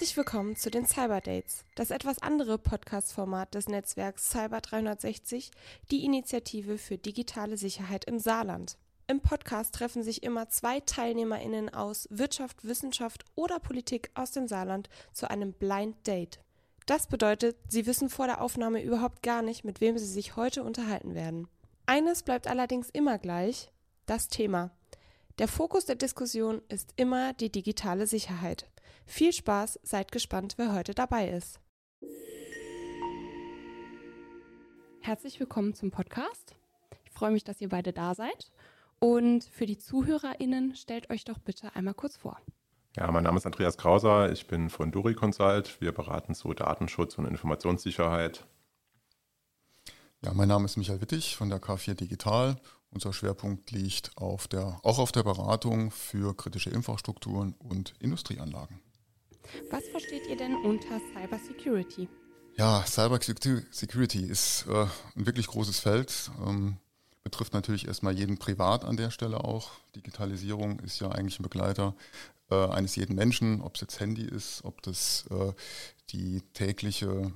Herzlich 0.00 0.16
willkommen 0.16 0.56
zu 0.56 0.70
den 0.70 0.86
Cyber 0.86 1.20
Dates, 1.20 1.66
das 1.74 1.90
etwas 1.90 2.22
andere 2.22 2.56
Podcast-Format 2.56 3.54
des 3.54 3.68
Netzwerks 3.68 4.30
Cyber 4.30 4.62
360, 4.62 5.50
die 5.90 6.06
Initiative 6.06 6.78
für 6.78 6.96
digitale 6.96 7.58
Sicherheit 7.58 8.06
im 8.06 8.18
Saarland. 8.18 8.78
Im 9.08 9.20
Podcast 9.20 9.74
treffen 9.74 10.02
sich 10.02 10.22
immer 10.22 10.48
zwei 10.48 10.80
TeilnehmerInnen 10.80 11.74
aus 11.74 12.08
Wirtschaft, 12.10 12.64
Wissenschaft 12.64 13.26
oder 13.34 13.58
Politik 13.58 14.10
aus 14.14 14.30
dem 14.30 14.48
Saarland 14.48 14.88
zu 15.12 15.28
einem 15.28 15.52
Blind 15.52 16.06
Date. 16.06 16.40
Das 16.86 17.06
bedeutet, 17.06 17.58
sie 17.68 17.84
wissen 17.84 18.08
vor 18.08 18.24
der 18.24 18.40
Aufnahme 18.40 18.82
überhaupt 18.82 19.22
gar 19.22 19.42
nicht, 19.42 19.64
mit 19.64 19.82
wem 19.82 19.98
sie 19.98 20.06
sich 20.06 20.34
heute 20.34 20.64
unterhalten 20.64 21.14
werden. 21.14 21.46
Eines 21.84 22.22
bleibt 22.22 22.46
allerdings 22.46 22.88
immer 22.88 23.18
gleich, 23.18 23.70
das 24.06 24.28
Thema. 24.28 24.70
Der 25.40 25.48
Fokus 25.48 25.86
der 25.86 25.96
Diskussion 25.96 26.60
ist 26.68 26.92
immer 26.96 27.32
die 27.32 27.50
digitale 27.50 28.06
Sicherheit. 28.06 28.70
Viel 29.06 29.32
Spaß, 29.32 29.80
seid 29.82 30.12
gespannt, 30.12 30.56
wer 30.58 30.74
heute 30.74 30.92
dabei 30.92 31.30
ist. 31.30 31.60
Herzlich 35.00 35.40
willkommen 35.40 35.72
zum 35.72 35.90
Podcast. 35.90 36.54
Ich 37.06 37.12
freue 37.12 37.30
mich, 37.30 37.42
dass 37.42 37.58
ihr 37.62 37.70
beide 37.70 37.94
da 37.94 38.14
seid. 38.14 38.52
Und 38.98 39.44
für 39.44 39.64
die 39.64 39.78
ZuhörerInnen, 39.78 40.76
stellt 40.76 41.08
euch 41.08 41.24
doch 41.24 41.38
bitte 41.38 41.74
einmal 41.74 41.94
kurz 41.94 42.18
vor. 42.18 42.38
Ja, 42.94 43.10
mein 43.10 43.24
Name 43.24 43.38
ist 43.38 43.46
Andreas 43.46 43.78
Krauser, 43.78 44.30
ich 44.30 44.46
bin 44.46 44.68
von 44.68 44.92
Duri 44.92 45.14
Consult. 45.14 45.80
Wir 45.80 45.92
beraten 45.92 46.34
zu 46.34 46.52
Datenschutz 46.52 47.16
und 47.16 47.24
Informationssicherheit. 47.24 48.44
Ja, 50.22 50.34
mein 50.34 50.48
Name 50.48 50.66
ist 50.66 50.76
Michael 50.76 51.00
Wittig 51.00 51.34
von 51.34 51.48
der 51.48 51.62
K4 51.62 51.94
Digital. 51.94 52.60
Unser 52.92 53.12
Schwerpunkt 53.12 53.70
liegt 53.70 54.16
auf 54.16 54.48
der, 54.48 54.80
auch 54.82 54.98
auf 54.98 55.12
der 55.12 55.22
Beratung 55.22 55.90
für 55.90 56.36
kritische 56.36 56.70
Infrastrukturen 56.70 57.54
und 57.58 57.94
Industrieanlagen. 58.00 58.80
Was 59.70 59.86
versteht 59.88 60.26
ihr 60.28 60.36
denn 60.36 60.56
unter 60.56 61.00
Cyber 61.12 61.38
Security? 61.38 62.08
Ja, 62.56 62.84
Cyber 62.86 63.20
Security 63.20 64.24
ist 64.24 64.66
äh, 64.68 64.86
ein 65.16 65.26
wirklich 65.26 65.46
großes 65.46 65.78
Feld. 65.78 66.30
Ähm, 66.44 66.78
betrifft 67.22 67.52
natürlich 67.52 67.86
erstmal 67.86 68.18
jeden 68.18 68.38
privat 68.38 68.84
an 68.84 68.96
der 68.96 69.10
Stelle 69.10 69.44
auch. 69.44 69.70
Digitalisierung 69.94 70.80
ist 70.80 71.00
ja 71.00 71.10
eigentlich 71.10 71.38
ein 71.38 71.44
Begleiter 71.44 71.94
äh, 72.50 72.54
eines 72.54 72.96
jeden 72.96 73.14
Menschen, 73.14 73.60
ob 73.60 73.76
es 73.76 73.82
jetzt 73.82 74.00
Handy 74.00 74.24
ist, 74.24 74.64
ob 74.64 74.82
das 74.82 75.26
äh, 75.30 75.52
die 76.10 76.42
tägliche 76.54 77.32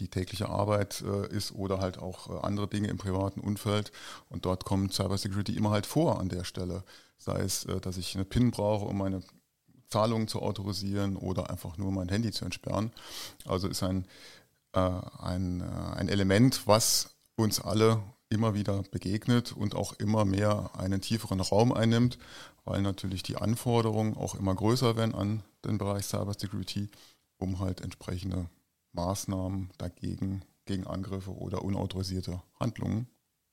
die 0.00 0.08
tägliche 0.08 0.48
Arbeit 0.48 1.02
äh, 1.02 1.28
ist 1.34 1.52
oder 1.52 1.80
halt 1.80 1.98
auch 1.98 2.28
äh, 2.28 2.46
andere 2.46 2.68
Dinge 2.68 2.88
im 2.88 2.98
privaten 2.98 3.40
Umfeld. 3.40 3.92
Und 4.28 4.44
dort 4.44 4.64
kommt 4.64 4.92
Cybersecurity 4.92 5.56
immer 5.56 5.70
halt 5.70 5.86
vor 5.86 6.20
an 6.20 6.28
der 6.28 6.44
Stelle. 6.44 6.84
Sei 7.18 7.40
es, 7.40 7.64
äh, 7.64 7.80
dass 7.80 7.96
ich 7.96 8.14
eine 8.14 8.24
PIN 8.24 8.50
brauche, 8.50 8.84
um 8.84 8.98
meine 8.98 9.22
Zahlungen 9.88 10.28
zu 10.28 10.42
autorisieren 10.42 11.16
oder 11.16 11.50
einfach 11.50 11.78
nur 11.78 11.92
mein 11.92 12.08
Handy 12.08 12.32
zu 12.32 12.44
entsperren. 12.44 12.92
Also 13.44 13.68
ist 13.68 13.82
ein, 13.82 14.06
äh, 14.72 14.80
ein, 14.80 15.60
äh, 15.60 15.96
ein 15.96 16.08
Element, 16.08 16.66
was 16.66 17.16
uns 17.36 17.60
alle 17.60 18.02
immer 18.28 18.54
wieder 18.54 18.82
begegnet 18.90 19.52
und 19.52 19.74
auch 19.74 19.92
immer 19.94 20.24
mehr 20.24 20.70
einen 20.76 21.00
tieferen 21.00 21.40
Raum 21.40 21.72
einnimmt, 21.72 22.18
weil 22.64 22.82
natürlich 22.82 23.22
die 23.22 23.36
Anforderungen 23.36 24.16
auch 24.16 24.34
immer 24.34 24.54
größer 24.54 24.96
werden 24.96 25.14
an 25.14 25.42
den 25.64 25.78
Bereich 25.78 26.06
Cybersecurity, 26.06 26.88
um 27.38 27.60
halt 27.60 27.80
entsprechende 27.80 28.48
Maßnahmen 28.96 29.70
dagegen, 29.78 30.44
gegen 30.64 30.86
Angriffe 30.86 31.30
oder 31.30 31.62
unautorisierte 31.62 32.42
Handlungen 32.58 33.06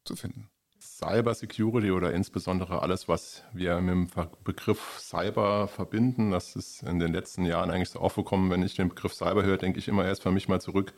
zu 0.03 0.15
finden. 0.15 0.49
Cyber 0.79 1.33
Security 1.33 1.91
oder 1.91 2.13
insbesondere 2.13 2.81
alles, 2.81 3.07
was 3.07 3.43
wir 3.53 3.79
mit 3.79 4.15
dem 4.15 4.27
Begriff 4.43 4.97
Cyber 4.99 5.67
verbinden, 5.67 6.31
das 6.31 6.55
ist 6.55 6.83
in 6.83 6.99
den 6.99 7.13
letzten 7.13 7.45
Jahren 7.45 7.71
eigentlich 7.71 7.89
so 7.89 7.99
aufgekommen. 7.99 8.49
Wenn 8.49 8.63
ich 8.63 8.75
den 8.75 8.89
Begriff 8.89 9.13
Cyber 9.13 9.43
höre, 9.43 9.57
denke 9.57 9.79
ich 9.79 9.87
immer 9.87 10.03
erst 10.03 10.23
für 10.23 10.31
mich 10.31 10.49
mal 10.49 10.59
zurück 10.59 10.93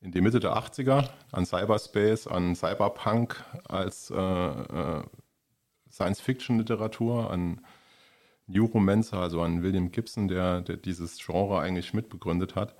in 0.00 0.12
die 0.12 0.20
Mitte 0.20 0.40
der 0.40 0.56
80er, 0.56 1.08
an 1.32 1.46
Cyberspace, 1.46 2.28
an 2.28 2.54
Cyberpunk 2.54 3.42
als 3.68 4.10
äh, 4.10 4.16
äh, 4.16 5.02
Science-Fiction-Literatur, 5.90 7.30
an 7.30 7.60
Neuromancer, 8.46 9.18
also 9.18 9.42
an 9.42 9.62
William 9.62 9.90
Gibson, 9.90 10.28
der, 10.28 10.60
der 10.60 10.76
dieses 10.76 11.18
Genre 11.18 11.60
eigentlich 11.60 11.94
mitbegründet 11.94 12.54
hat. 12.54 12.74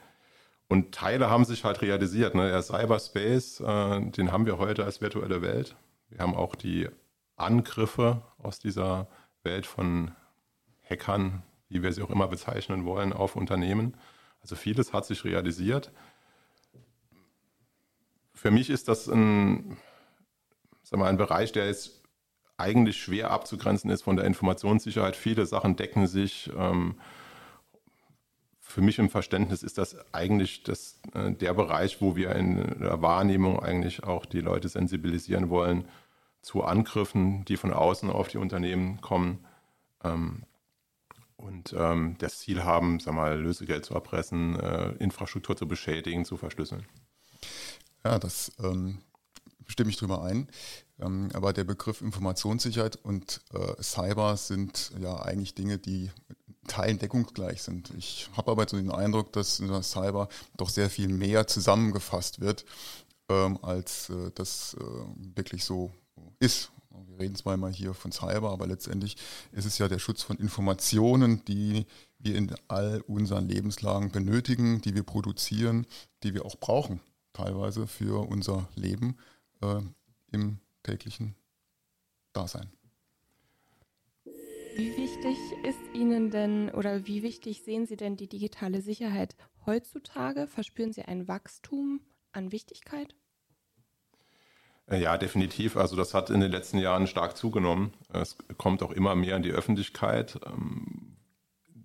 Und 0.68 0.92
Teile 0.92 1.30
haben 1.30 1.44
sich 1.44 1.64
halt 1.64 1.82
realisiert. 1.82 2.34
Ne? 2.34 2.48
Der 2.48 2.62
Cyberspace, 2.62 3.60
äh, 3.60 4.10
den 4.10 4.32
haben 4.32 4.46
wir 4.46 4.58
heute 4.58 4.84
als 4.84 5.00
virtuelle 5.00 5.42
Welt. 5.42 5.76
Wir 6.08 6.18
haben 6.18 6.34
auch 6.34 6.54
die 6.54 6.88
Angriffe 7.36 8.22
aus 8.38 8.58
dieser 8.58 9.08
Welt 9.42 9.66
von 9.66 10.12
Hackern, 10.88 11.42
wie 11.68 11.82
wir 11.82 11.92
sie 11.92 12.02
auch 12.02 12.10
immer 12.10 12.28
bezeichnen 12.28 12.84
wollen, 12.84 13.12
auf 13.12 13.36
Unternehmen. 13.36 13.96
Also 14.40 14.56
vieles 14.56 14.92
hat 14.92 15.06
sich 15.06 15.24
realisiert. 15.24 15.92
Für 18.32 18.50
mich 18.50 18.70
ist 18.70 18.88
das 18.88 19.08
ein, 19.08 19.76
sag 20.82 20.98
mal, 20.98 21.08
ein 21.08 21.16
Bereich, 21.16 21.52
der 21.52 21.66
jetzt 21.66 22.02
eigentlich 22.56 22.96
schwer 22.96 23.30
abzugrenzen 23.30 23.90
ist 23.90 24.02
von 24.02 24.16
der 24.16 24.24
Informationssicherheit. 24.24 25.16
Viele 25.16 25.46
Sachen 25.46 25.76
decken 25.76 26.06
sich. 26.06 26.50
Ähm, 26.56 26.96
für 28.76 28.82
mich 28.82 28.98
im 28.98 29.08
Verständnis 29.08 29.62
ist 29.62 29.78
das 29.78 29.96
eigentlich 30.12 30.62
das, 30.62 31.00
äh, 31.14 31.32
der 31.32 31.54
Bereich, 31.54 32.02
wo 32.02 32.14
wir 32.14 32.36
in 32.36 32.56
der 32.78 33.00
Wahrnehmung 33.00 33.58
eigentlich 33.58 34.04
auch 34.04 34.26
die 34.26 34.42
Leute 34.42 34.68
sensibilisieren 34.68 35.48
wollen 35.48 35.88
zu 36.42 36.62
Angriffen, 36.62 37.46
die 37.46 37.56
von 37.56 37.72
außen 37.72 38.10
auf 38.10 38.28
die 38.28 38.36
Unternehmen 38.36 39.00
kommen 39.00 39.46
ähm, 40.04 40.42
und 41.36 41.74
ähm, 41.74 42.16
das 42.18 42.40
Ziel 42.40 42.64
haben, 42.64 43.00
sag 43.00 43.14
mal, 43.14 43.40
Lösegeld 43.40 43.86
zu 43.86 43.94
erpressen, 43.94 44.60
äh, 44.60 44.90
Infrastruktur 44.98 45.56
zu 45.56 45.66
beschädigen, 45.66 46.26
zu 46.26 46.36
verschlüsseln. 46.36 46.84
Ja, 48.04 48.18
das 48.18 48.52
ähm, 48.62 48.98
stimme 49.64 49.88
ich 49.88 49.96
drüber 49.96 50.22
ein. 50.22 50.48
Ähm, 51.00 51.30
aber 51.32 51.54
der 51.54 51.64
Begriff 51.64 52.02
Informationssicherheit 52.02 52.96
und 52.96 53.40
äh, 53.54 53.82
Cyber 53.82 54.36
sind 54.36 54.92
ja 55.00 55.16
eigentlich 55.22 55.54
Dinge, 55.54 55.78
die 55.78 56.10
Teilen 56.66 56.98
deckungsgleich 56.98 57.62
sind. 57.62 57.92
Ich 57.96 58.28
habe 58.36 58.50
aber 58.50 58.66
so 58.68 58.76
den 58.76 58.90
Eindruck, 58.90 59.32
dass 59.32 59.60
in 59.60 59.68
der 59.68 59.82
Cyber 59.82 60.28
doch 60.56 60.68
sehr 60.68 60.90
viel 60.90 61.08
mehr 61.08 61.46
zusammengefasst 61.46 62.40
wird, 62.40 62.64
ähm, 63.28 63.58
als 63.62 64.10
äh, 64.10 64.30
das 64.34 64.76
äh, 64.80 64.84
wirklich 65.36 65.64
so 65.64 65.90
ist. 66.38 66.70
Wir 67.08 67.18
reden 67.20 67.36
immer 67.44 67.68
hier 67.68 67.94
von 67.94 68.12
Cyber, 68.12 68.50
aber 68.50 68.66
letztendlich 68.66 69.16
ist 69.52 69.64
es 69.64 69.78
ja 69.78 69.88
der 69.88 69.98
Schutz 69.98 70.22
von 70.22 70.36
Informationen, 70.38 71.44
die 71.44 71.86
wir 72.18 72.36
in 72.36 72.54
all 72.68 73.02
unseren 73.06 73.48
Lebenslagen 73.48 74.10
benötigen, 74.10 74.80
die 74.80 74.94
wir 74.94 75.02
produzieren, 75.02 75.86
die 76.22 76.34
wir 76.34 76.44
auch 76.44 76.56
brauchen, 76.56 77.00
teilweise 77.32 77.86
für 77.86 78.26
unser 78.28 78.68
Leben 78.74 79.16
äh, 79.60 79.80
im 80.32 80.58
täglichen 80.82 81.34
Dasein. 82.32 82.75
Wie 84.76 84.94
wichtig 84.98 85.38
ist 85.62 85.80
Ihnen 85.94 86.30
denn 86.30 86.68
oder 86.68 87.06
wie 87.06 87.22
wichtig 87.22 87.62
sehen 87.62 87.86
Sie 87.86 87.96
denn 87.96 88.18
die 88.18 88.28
digitale 88.28 88.82
Sicherheit 88.82 89.34
heutzutage? 89.64 90.46
Verspüren 90.46 90.92
Sie 90.92 91.02
ein 91.02 91.26
Wachstum 91.28 92.02
an 92.32 92.52
Wichtigkeit? 92.52 93.14
Äh, 94.86 95.00
ja, 95.00 95.16
definitiv. 95.16 95.78
Also 95.78 95.96
das 95.96 96.12
hat 96.12 96.28
in 96.28 96.40
den 96.40 96.50
letzten 96.50 96.76
Jahren 96.76 97.06
stark 97.06 97.38
zugenommen. 97.38 97.94
Es 98.12 98.36
kommt 98.58 98.82
auch 98.82 98.90
immer 98.90 99.14
mehr 99.14 99.36
in 99.36 99.42
die 99.42 99.50
Öffentlichkeit. 99.50 100.38
Ähm, 100.44 101.16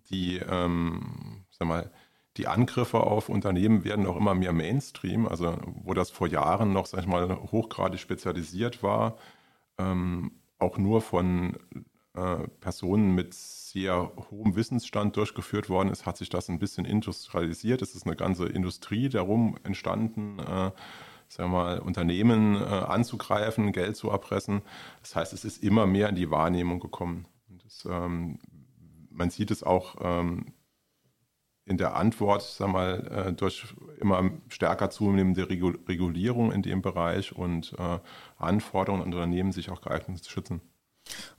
die, 0.10 0.40
ähm, 0.40 1.46
sag 1.50 1.70
mal, 1.70 1.92
die 2.36 2.48
Angriffe 2.48 3.00
auf 3.00 3.30
Unternehmen 3.30 3.86
werden 3.86 4.06
auch 4.06 4.18
immer 4.18 4.36
mehr 4.36 4.52
Mainstream. 4.52 5.30
Also 5.30 5.58
wo 5.66 5.94
das 5.94 6.10
vor 6.10 6.28
Jahren 6.28 6.74
noch, 6.74 6.88
sag 6.88 7.00
ich 7.00 7.08
mal, 7.08 7.38
hochgradig 7.54 8.02
spezialisiert 8.02 8.84
war, 8.84 9.18
ähm, 9.78 10.34
auch 10.60 10.78
nur 10.78 11.02
von 11.02 11.58
äh, 12.14 12.48
Personen 12.60 13.16
mit 13.16 13.34
sehr 13.34 14.12
hohem 14.30 14.56
Wissensstand 14.56 15.16
durchgeführt 15.16 15.70
worden 15.70 15.90
ist, 15.90 16.06
hat 16.06 16.18
sich 16.18 16.30
das 16.30 16.50
ein 16.50 16.60
bisschen 16.60 16.86
industrialisiert. 16.86 17.82
Es 17.82 17.96
ist 17.96 18.06
eine 18.06 18.16
ganze 18.16 18.48
Industrie 18.48 19.10
darum 19.10 19.58
entstanden, 19.64 20.40
äh, 20.40 20.72
sagen 21.30 21.52
wir 21.52 21.64
mal, 21.64 21.80
Unternehmen 21.80 22.56
äh, 22.56 22.66
anzugreifen, 22.66 23.72
Geld 23.72 23.96
zu 23.96 24.10
erpressen. 24.10 24.62
Das 25.02 25.16
heißt, 25.16 25.34
es 25.34 25.46
ist 25.46 25.64
immer 25.64 25.86
mehr 25.86 26.10
in 26.10 26.16
die 26.16 26.30
Wahrnehmung 26.30 26.80
gekommen. 26.80 27.28
Das, 27.64 27.86
ähm, 27.90 28.40
man 29.10 29.30
sieht 29.30 29.52
es 29.52 29.64
auch 29.64 29.96
ähm, 30.02 30.54
in 31.66 31.78
der 31.78 31.96
Antwort, 31.96 32.42
sagen 32.42 32.74
wir 32.74 32.78
mal, 32.78 33.28
äh, 33.28 33.34
durch 33.34 33.74
immer 34.00 34.32
stärker 34.50 34.90
zunehmende 34.90 35.50
Regulierung 35.50 36.52
in 36.52 36.62
dem 36.62 36.82
Bereich 36.82 37.34
und 37.34 37.74
äh, 37.78 38.00
Anforderungen 38.38 39.04
an 39.04 39.14
Unternehmen, 39.14 39.54
sich 39.54 39.70
auch 39.70 39.82
geeignet 39.82 40.22
zu 40.24 40.30
schützen. 40.30 40.62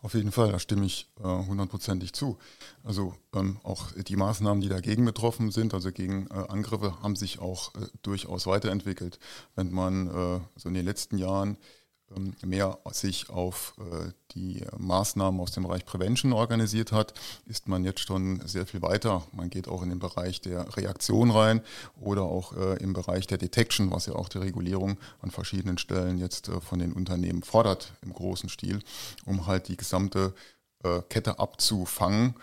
Auf 0.03 0.15
jeden 0.15 0.33
Fall, 0.33 0.53
da 0.53 0.59
stimme 0.59 0.87
ich 0.87 1.09
äh, 1.21 1.25
hundertprozentig 1.25 2.13
zu. 2.13 2.39
Also 2.85 3.15
ähm, 3.35 3.59
auch 3.63 3.93
die 3.93 4.17
Maßnahmen, 4.17 4.61
die 4.61 4.69
dagegen 4.69 5.05
betroffen 5.05 5.51
sind, 5.51 5.75
also 5.75 5.93
gegen 5.93 6.27
äh, 6.29 6.35
Angriffe, 6.49 7.03
haben 7.03 7.17
sich 7.17 7.39
auch 7.39 7.75
äh, 7.75 7.87
durchaus 8.03 8.47
weiterentwickelt. 8.47 9.19
Wenn 9.55 9.73
man 9.73 10.07
äh, 10.09 10.41
so 10.57 10.69
in 10.69 10.75
den 10.75 10.85
letzten 10.85 11.19
Jahren 11.19 11.57
mehr 12.45 12.79
sich 12.93 13.31
auf 13.31 13.75
äh, 13.79 14.11
die 14.35 14.65
Maßnahmen 14.79 15.41
aus 15.41 15.53
dem 15.53 15.65
Bereich 15.65 15.85
Prevention 15.85 16.33
organisiert 16.33 16.93
hat, 16.93 17.15
ist 17.47 17.69
man 17.69 17.85
jetzt 17.85 18.01
schon 18.01 18.41
sehr 18.47 18.67
viel 18.67 18.83
weiter. 18.83 19.23
Man 19.33 19.51
geht 19.51 19.69
auch 19.69 19.83
in 19.83 19.91
den 19.91 19.99
Bereich 19.99 20.41
der 20.41 20.77
Reaktion 20.77 21.31
rein 21.31 21.61
oder 22.01 22.23
auch 22.23 22.57
äh, 22.57 22.77
im 22.83 22.93
Bereich 22.93 23.27
der 23.27 23.39
Detection, 23.39 23.91
was 23.91 24.07
ja 24.07 24.15
auch 24.15 24.29
die 24.29 24.39
Regulierung 24.39 24.99
an 25.21 25.31
verschiedenen 25.31 25.79
Stellen 25.79 26.19
jetzt 26.19 26.49
äh, 26.49 26.61
von 26.61 26.79
den 26.79 26.93
Unternehmen 26.93 27.43
fordert 27.43 27.93
im 28.03 28.13
großen 28.13 28.49
Stil, 28.49 28.81
um 29.27 29.47
halt 29.47 29.69
die 29.69 29.77
gesamte 29.77 30.35
Kette 31.09 31.39
abzufangen 31.39 32.35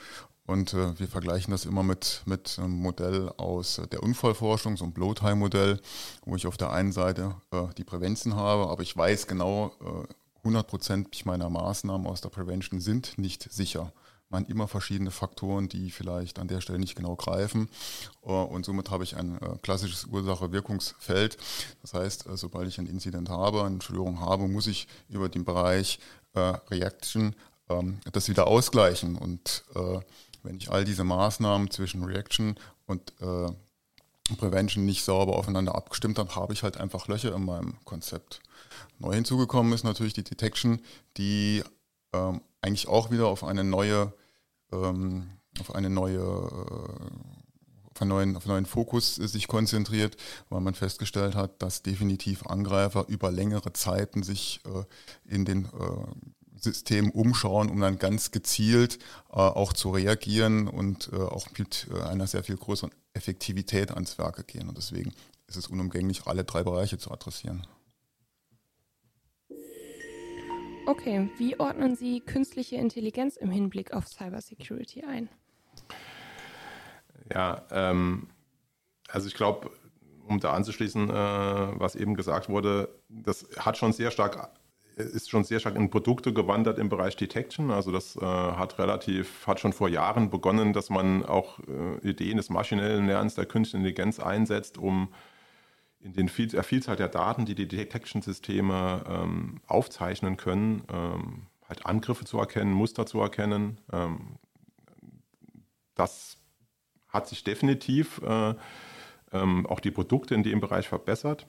und 0.50 0.74
äh, 0.74 1.00
wir 1.00 1.08
vergleichen 1.08 1.52
das 1.52 1.66
immer 1.66 1.84
mit, 1.84 2.24
mit 2.26 2.58
einem 2.58 2.80
Modell 2.80 3.32
aus 3.38 3.80
der 3.92 4.02
Unfallforschung, 4.02 4.78
so 4.78 4.86
ein 4.86 4.94
Blow-Time-Modell, 4.94 5.80
wo 6.26 6.36
ich 6.36 6.48
auf 6.48 6.58
der 6.58 6.72
einen 6.72 6.92
Seite 6.92 7.36
äh, 7.52 7.68
die 7.78 7.84
Prävenzen 7.84 8.36
habe, 8.36 8.68
aber 8.68 8.82
ich 8.82 8.98
weiß 8.98 9.28
genau, 9.28 9.72
äh, 9.82 10.14
100 10.40 10.68
Prozent 10.68 11.26
meiner 11.26 11.50
Maßnahmen 11.50 12.08
aus 12.08 12.22
der 12.22 12.30
Prevention 12.30 12.82
sind 12.82 13.18
nicht 13.18 13.52
sicher. 13.52 13.94
Man 14.32 14.46
immer 14.46 14.68
verschiedene 14.68 15.12
Faktoren, 15.12 15.70
die 15.70 15.92
vielleicht 15.92 16.40
an 16.40 16.48
der 16.48 16.62
Stelle 16.62 16.80
nicht 16.80 16.96
genau 16.96 17.16
greifen. 17.16 17.70
Äh, 18.24 18.32
und 18.32 18.66
somit 18.66 18.90
habe 18.90 19.04
ich 19.04 19.18
ein 19.18 19.40
äh, 19.42 19.58
klassisches 19.62 20.06
Ursache-Wirkungsfeld. 20.06 21.38
Das 21.82 21.94
heißt, 21.94 22.28
äh, 22.28 22.38
sobald 22.38 22.68
ich 22.68 22.80
ein 22.80 22.88
Inzident 22.88 23.30
habe, 23.30 23.64
eine 23.64 23.82
Störung 23.82 24.20
habe, 24.20 24.48
muss 24.48 24.68
ich 24.68 24.88
über 25.10 25.30
den 25.30 25.46
Bereich 25.46 26.00
Reaction 26.36 27.36
ähm, 27.70 28.00
das 28.12 28.30
wieder 28.30 28.46
ausgleichen. 28.46 29.16
Und 29.16 29.64
wenn 30.44 30.58
ich 30.58 30.72
all 30.72 30.86
diese 30.86 31.04
Maßnahmen 31.04 31.72
zwischen 31.72 32.04
Reaction 32.04 32.56
und 32.86 33.14
äh, 33.22 33.52
Prevention 34.38 34.86
nicht 34.86 35.04
sauber 35.04 35.36
aufeinander 35.36 35.76
abgestimmt 35.76 36.20
habe, 36.20 36.36
habe 36.36 36.54
ich 36.54 36.64
halt 36.64 36.78
einfach 36.78 37.08
Löcher 37.08 37.34
in 37.36 37.46
meinem 37.46 37.76
Konzept. 37.86 38.42
Neu 39.00 39.14
hinzugekommen 39.14 39.74
ist 39.74 39.84
natürlich 39.84 40.14
die 40.14 40.24
Detection, 40.24 40.82
die 41.18 41.64
ähm, 42.14 42.42
eigentlich 42.62 42.88
auch 42.88 43.12
wieder 43.12 43.28
auf 43.28 43.44
eine 43.44 43.64
neue, 43.64 44.14
ähm, 44.72 45.30
auf 45.60 45.74
eine 45.74 45.90
neue, 45.90 46.20
äh, 46.20 47.90
auf 47.92 48.02
einen 48.02 48.10
neuen, 48.10 48.38
auf 48.38 48.46
einen 48.46 48.54
neuen 48.54 48.66
Fokus 48.66 49.16
sich 49.16 49.48
konzentriert, 49.48 50.18
weil 50.50 50.62
man 50.62 50.76
festgestellt 50.76 51.36
hat, 51.36 51.62
dass 51.62 51.82
definitiv 51.82 52.46
Angreifer 52.46 53.06
über 53.08 53.32
längere 53.32 53.74
Zeiten 53.74 54.24
sich 54.24 54.62
äh, 54.66 54.84
in 55.34 55.46
den 55.46 55.66
äh, 55.66 55.70
System 56.60 57.10
umschauen, 57.12 57.70
um 57.70 57.80
dann 57.80 58.00
ganz 58.00 58.32
gezielt 58.32 59.00
äh, 59.32 59.36
auch 59.36 59.74
zu 59.74 59.92
reagieren 59.92 60.68
und 60.68 61.10
äh, 61.14 61.16
auch 61.16 61.48
mit 61.58 61.88
äh, 61.94 62.02
einer 62.04 62.28
sehr 62.28 62.44
viel 62.44 62.58
größeren 62.58 62.92
Effektivität 63.14 63.92
ans 63.92 64.18
Werke 64.18 64.44
gehen. 64.44 64.70
Und 64.70 64.78
deswegen 64.78 65.14
ist 65.48 65.58
es 65.58 65.68
unumgänglich, 65.68 66.28
alle 66.28 66.44
drei 66.44 66.64
Bereiche 66.64 66.98
zu 66.98 67.12
adressieren. 67.12 67.66
Okay, 70.86 71.30
wie 71.38 71.60
ordnen 71.60 71.96
Sie 71.96 72.20
künstliche 72.20 72.78
Intelligenz 72.78 73.36
im 73.36 73.52
Hinblick 73.52 73.94
auf 73.94 74.08
Cybersecurity 74.08 75.04
ein? 75.04 75.30
Ja, 77.32 77.64
ähm, 77.70 78.28
also 79.08 79.28
ich 79.28 79.36
glaube, 79.36 79.70
um 80.28 80.40
da 80.40 80.54
anzuschließen, 80.54 81.10
äh, 81.10 81.14
was 81.14 81.96
eben 81.96 82.16
gesagt 82.16 82.50
wurde, 82.50 82.90
das 83.08 83.46
hat 83.58 83.78
schon 83.78 83.94
sehr 83.94 84.12
stark 84.12 84.50
ist 85.00 85.30
schon 85.30 85.44
sehr 85.44 85.60
stark 85.60 85.76
in 85.76 85.90
Produkte 85.90 86.34
gewandert 86.34 86.80
im 86.80 86.90
Bereich 86.90 87.16
Detection. 87.16 87.72
Also 87.72 87.92
das 87.92 88.16
äh, 88.16 88.22
hat 88.22 88.80
relativ, 88.80 89.48
hat 89.48 89.60
schon 89.60 89.74
vor 89.74 89.90
Jahren 89.90 90.30
begonnen, 90.30 90.74
dass 90.74 90.90
man 90.90 91.26
auch 91.26 91.60
äh, 91.60 92.10
Ideen 92.10 92.38
des 92.38 92.50
maschinellen 92.50 93.08
Lernens 93.08 93.36
der 93.36 93.46
künstlichen 93.46 93.86
Intelligenz 93.86 94.20
einsetzt, 94.20 94.78
um 94.78 95.10
in 96.00 96.14
den 96.14 96.30
Viel 96.30 96.48
der 96.48 96.64
Vielzahl 96.64 96.96
der 96.96 97.10
Daten, 97.10 97.46
die 97.46 97.56
die 97.56 97.68
Detection-Systeme 97.68 99.04
ähm, 99.08 99.62
aufzeichnen 99.68 100.38
können, 100.38 100.84
ähm, 100.92 101.48
halt 101.68 101.86
Angriffe 101.86 102.26
zu 102.26 102.38
erkennen, 102.38 102.72
Muster 102.72 103.06
zu 103.06 103.20
erkennen. 103.20 103.80
Ähm, 103.92 104.38
das 105.96 106.38
hat 107.10 107.28
sich 107.28 107.44
definitiv 107.44 108.22
äh, 108.24 108.56
ähm, 109.32 109.66
auch 109.66 109.80
die 109.80 109.92
Produkte 109.92 110.36
in 110.36 110.44
dem 110.44 110.62
Bereich 110.62 110.88
verbessert. 110.88 111.48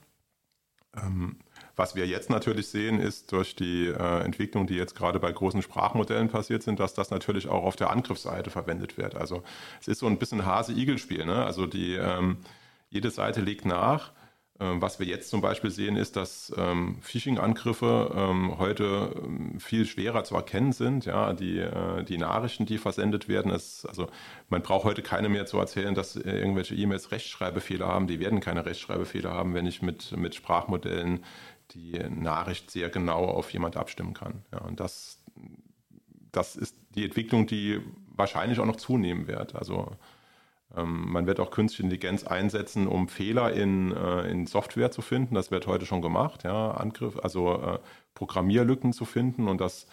Was 1.81 1.95
wir 1.95 2.05
jetzt 2.05 2.29
natürlich 2.29 2.67
sehen, 2.67 2.99
ist 2.99 3.31
durch 3.31 3.55
die 3.55 3.87
äh, 3.87 4.23
Entwicklung, 4.23 4.67
die 4.67 4.75
jetzt 4.75 4.95
gerade 4.95 5.19
bei 5.19 5.31
großen 5.31 5.63
Sprachmodellen 5.63 6.29
passiert 6.29 6.61
sind, 6.61 6.79
dass 6.79 6.93
das 6.93 7.09
natürlich 7.09 7.47
auch 7.47 7.63
auf 7.63 7.75
der 7.75 7.89
Angriffsseite 7.89 8.51
verwendet 8.51 8.99
wird. 8.99 9.15
Also 9.15 9.41
es 9.79 9.87
ist 9.87 9.97
so 9.97 10.05
ein 10.05 10.19
bisschen 10.19 10.45
Hase-Igel-Spiel. 10.45 11.25
Ne? 11.25 11.43
Also 11.43 11.65
die, 11.65 11.95
ähm, 11.95 12.37
jede 12.91 13.09
Seite 13.09 13.41
legt 13.41 13.65
nach 13.65 14.11
ähm, 14.61 14.79
was 14.79 14.99
wir 14.99 15.07
jetzt 15.07 15.31
zum 15.31 15.41
Beispiel 15.41 15.71
sehen, 15.71 15.95
ist, 15.95 16.15
dass 16.15 16.53
ähm, 16.55 16.99
Phishing-Angriffe 17.01 18.11
ähm, 18.15 18.59
heute 18.59 19.11
ähm, 19.15 19.59
viel 19.59 19.87
schwerer 19.87 20.23
zu 20.23 20.35
erkennen 20.35 20.71
sind. 20.71 21.05
Ja, 21.05 21.33
die, 21.33 21.57
äh, 21.57 22.03
die 22.03 22.19
Nachrichten, 22.19 22.67
die 22.67 22.77
versendet 22.77 23.27
werden, 23.27 23.51
ist, 23.51 23.85
also 23.87 24.07
man 24.49 24.61
braucht 24.61 24.85
heute 24.85 25.01
keine 25.01 25.29
mehr 25.29 25.47
zu 25.47 25.57
erzählen, 25.57 25.95
dass 25.95 26.15
äh, 26.15 26.29
irgendwelche 26.29 26.75
E-Mails 26.75 27.11
Rechtschreibfehler 27.11 27.87
haben. 27.87 28.05
Die 28.05 28.19
werden 28.19 28.39
keine 28.39 28.63
Rechtschreibfehler 28.63 29.31
haben, 29.31 29.55
wenn 29.55 29.65
ich 29.65 29.81
mit, 29.81 30.15
mit 30.15 30.35
Sprachmodellen 30.35 31.23
die 31.73 31.99
Nachricht 32.09 32.71
sehr 32.71 32.89
genau 32.89 33.25
auf 33.25 33.51
jemand 33.51 33.77
abstimmen 33.77 34.13
kann. 34.13 34.43
Ja, 34.51 34.59
und 34.59 34.79
das, 34.79 35.21
das 36.31 36.55
ist 36.55 36.75
die 36.95 37.05
Entwicklung, 37.05 37.47
die 37.47 37.81
wahrscheinlich 38.07 38.59
auch 38.59 38.65
noch 38.65 38.75
zunehmen 38.75 39.27
wird. 39.27 39.55
Also 39.55 39.95
ähm, 40.75 41.11
man 41.11 41.27
wird 41.27 41.39
auch 41.39 41.51
künstliche 41.51 41.83
Intelligenz 41.83 42.23
einsetzen, 42.23 42.87
um 42.87 43.07
Fehler 43.07 43.53
in, 43.53 43.91
äh, 43.91 44.29
in 44.29 44.47
Software 44.47 44.91
zu 44.91 45.01
finden. 45.01 45.35
Das 45.35 45.51
wird 45.51 45.67
heute 45.67 45.85
schon 45.85 46.01
gemacht, 46.01 46.43
ja, 46.43 46.71
Angriff, 46.71 47.17
also 47.21 47.61
äh, 47.61 47.79
Programmierlücken 48.13 48.93
zu 48.93 49.05
finden 49.05 49.47
und 49.47 49.59
das 49.59 49.87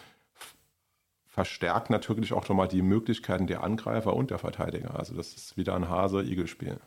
verstärkt 1.26 1.88
natürlich 1.90 2.32
auch 2.32 2.48
nochmal 2.48 2.66
die 2.66 2.82
Möglichkeiten 2.82 3.46
der 3.46 3.62
Angreifer 3.62 4.14
und 4.14 4.30
der 4.30 4.38
Verteidiger. 4.38 4.98
Also 4.98 5.14
das 5.14 5.34
ist 5.34 5.56
wieder 5.56 5.76
ein 5.76 5.88
Hase-Igel-Spiel. 5.88 6.80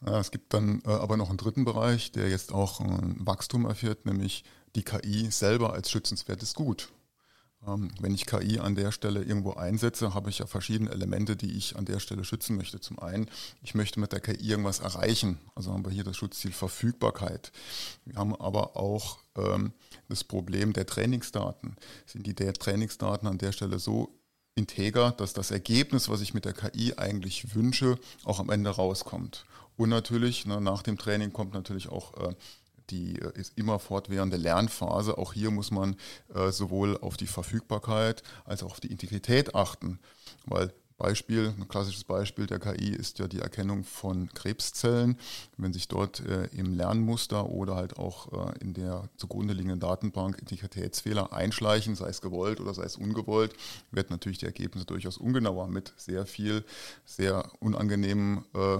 Es 0.00 0.30
gibt 0.30 0.54
dann 0.54 0.80
äh, 0.84 0.90
aber 0.90 1.16
noch 1.16 1.28
einen 1.28 1.38
dritten 1.38 1.64
Bereich, 1.64 2.12
der 2.12 2.28
jetzt 2.28 2.52
auch 2.52 2.80
ein 2.80 3.16
Wachstum 3.18 3.66
erfährt, 3.66 4.06
nämlich 4.06 4.44
die 4.76 4.84
KI 4.84 5.30
selber 5.30 5.72
als 5.72 5.90
schützenswertes 5.90 6.54
Gut. 6.54 6.92
Ähm, 7.66 7.90
wenn 8.00 8.14
ich 8.14 8.26
KI 8.26 8.60
an 8.60 8.76
der 8.76 8.92
Stelle 8.92 9.22
irgendwo 9.22 9.54
einsetze, 9.54 10.14
habe 10.14 10.30
ich 10.30 10.38
ja 10.38 10.46
verschiedene 10.46 10.90
Elemente, 10.90 11.36
die 11.36 11.56
ich 11.56 11.76
an 11.76 11.84
der 11.84 11.98
Stelle 11.98 12.24
schützen 12.24 12.56
möchte. 12.56 12.80
Zum 12.80 12.98
einen, 13.00 13.28
ich 13.62 13.74
möchte 13.74 13.98
mit 13.98 14.12
der 14.12 14.20
KI 14.20 14.50
irgendwas 14.50 14.78
erreichen. 14.80 15.38
Also 15.54 15.72
haben 15.72 15.84
wir 15.84 15.92
hier 15.92 16.04
das 16.04 16.16
Schutzziel 16.16 16.52
Verfügbarkeit. 16.52 17.50
Wir 18.04 18.16
haben 18.16 18.36
aber 18.36 18.76
auch 18.76 19.18
ähm, 19.36 19.72
das 20.08 20.22
Problem 20.22 20.72
der 20.72 20.86
Trainingsdaten. 20.86 21.76
Sind 22.06 22.26
die 22.26 22.34
der 22.34 22.52
Trainingsdaten 22.52 23.26
an 23.26 23.38
der 23.38 23.52
Stelle 23.52 23.78
so 23.80 24.14
integer, 24.58 25.12
dass 25.12 25.32
das 25.32 25.50
Ergebnis, 25.50 26.08
was 26.08 26.20
ich 26.20 26.34
mit 26.34 26.44
der 26.44 26.52
KI 26.52 26.94
eigentlich 26.96 27.54
wünsche, 27.54 27.98
auch 28.24 28.40
am 28.40 28.50
Ende 28.50 28.70
rauskommt? 28.70 29.46
Und 29.76 29.88
natürlich, 29.88 30.44
ne, 30.44 30.60
nach 30.60 30.82
dem 30.82 30.98
Training 30.98 31.32
kommt 31.32 31.54
natürlich 31.54 31.88
auch 31.88 32.14
äh, 32.28 32.34
die 32.90 33.20
äh, 33.20 33.32
immer 33.54 33.78
fortwährende 33.78 34.36
Lernphase. 34.36 35.16
Auch 35.16 35.32
hier 35.32 35.50
muss 35.50 35.70
man 35.70 35.96
äh, 36.34 36.50
sowohl 36.50 36.98
auf 36.98 37.16
die 37.16 37.26
Verfügbarkeit 37.26 38.22
als 38.44 38.62
auch 38.62 38.72
auf 38.72 38.80
die 38.80 38.90
Integrität 38.90 39.54
achten, 39.54 40.00
weil 40.46 40.72
Beispiel, 40.98 41.54
ein 41.56 41.68
klassisches 41.68 42.04
Beispiel 42.04 42.46
der 42.46 42.58
KI 42.58 42.90
ist 42.90 43.20
ja 43.20 43.28
die 43.28 43.38
Erkennung 43.38 43.84
von 43.84 44.28
Krebszellen. 44.34 45.16
Wenn 45.56 45.72
sich 45.72 45.86
dort 45.86 46.20
äh, 46.26 46.46
im 46.46 46.74
Lernmuster 46.74 47.48
oder 47.48 47.76
halt 47.76 47.98
auch 47.98 48.32
äh, 48.32 48.58
in 48.58 48.74
der 48.74 49.08
zugrunde 49.16 49.54
liegenden 49.54 49.78
Datenbank 49.78 50.38
Integritätsfehler 50.38 51.32
einschleichen, 51.32 51.94
sei 51.94 52.08
es 52.08 52.20
gewollt 52.20 52.60
oder 52.60 52.74
sei 52.74 52.82
es 52.82 52.96
ungewollt, 52.96 53.54
werden 53.92 54.08
natürlich 54.10 54.38
die 54.38 54.46
Ergebnisse 54.46 54.86
durchaus 54.86 55.18
ungenauer 55.18 55.68
mit 55.68 55.94
sehr 55.96 56.26
viel, 56.26 56.64
sehr 57.04 57.48
unangenehmen 57.60 58.44
äh, 58.54 58.78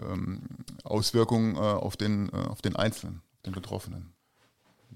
ähm, 0.00 0.42
Auswirkungen 0.82 1.56
äh, 1.56 1.60
auf, 1.60 1.96
den, 1.96 2.30
äh, 2.30 2.36
auf 2.36 2.62
den 2.62 2.74
Einzelnen 2.74 3.22
den 3.46 3.52
Betroffenen. 3.52 4.13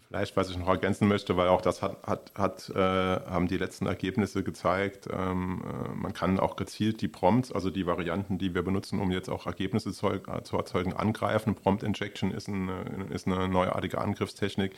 Vielleicht, 0.09 0.38
was 0.38 0.49
ich 0.49 0.57
noch 0.57 0.69
ergänzen 0.69 1.07
möchte, 1.07 1.37
weil 1.37 1.49
auch 1.49 1.61
das 1.61 1.83
hat, 1.83 1.99
hat, 2.03 2.33
hat 2.35 2.71
äh, 2.71 2.79
haben 2.79 3.47
die 3.47 3.59
letzten 3.59 3.85
Ergebnisse 3.85 4.43
gezeigt. 4.43 5.07
Ähm, 5.12 5.62
äh, 5.62 5.95
man 5.95 6.15
kann 6.15 6.41
auch 6.41 6.57
gezielt 6.57 7.03
die 7.03 7.09
Prompts, 7.09 7.53
also 7.53 7.69
die 7.69 7.85
Varianten, 7.85 8.38
die 8.38 8.55
wir 8.55 8.62
benutzen, 8.62 9.00
um 9.00 9.11
jetzt 9.11 9.29
auch 9.29 9.47
Ergebnisse 9.47 9.93
zu, 9.93 10.09
zu 10.45 10.57
erzeugen, 10.57 10.95
angreifen. 10.95 11.55
Prompt 11.55 11.83
Injection 11.83 12.31
ist, 12.31 12.49
ein, 12.49 12.71
ist 13.11 13.27
eine 13.27 13.49
neuartige 13.49 13.99
Angriffstechnik, 13.99 14.73